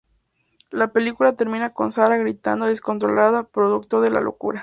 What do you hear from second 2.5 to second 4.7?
descontrolada, producto de la locura.